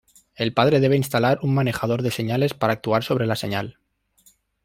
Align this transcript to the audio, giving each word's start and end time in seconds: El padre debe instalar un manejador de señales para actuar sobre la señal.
El 0.33 0.51
padre 0.51 0.79
debe 0.79 0.95
instalar 0.97 1.37
un 1.43 1.53
manejador 1.53 2.01
de 2.01 2.09
señales 2.09 2.55
para 2.55 2.73
actuar 2.73 3.03
sobre 3.03 3.27
la 3.27 3.35
señal. 3.35 3.77